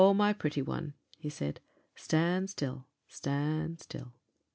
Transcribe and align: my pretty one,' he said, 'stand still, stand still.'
my 0.15 0.33
pretty 0.33 0.63
one,' 0.63 0.95
he 1.19 1.29
said, 1.29 1.59
'stand 1.95 2.49
still, 2.49 2.87
stand 3.07 3.79
still.' 3.79 4.11